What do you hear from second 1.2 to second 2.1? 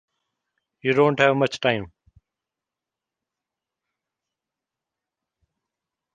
much time.